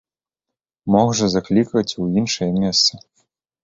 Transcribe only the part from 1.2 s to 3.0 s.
жа заклікаць у іншае месца.